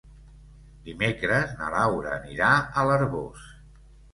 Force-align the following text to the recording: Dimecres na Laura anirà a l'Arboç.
Dimecres 0.87 1.53
na 1.61 1.69
Laura 1.75 2.15
anirà 2.17 2.51
a 2.85 2.89
l'Arboç. 2.89 3.49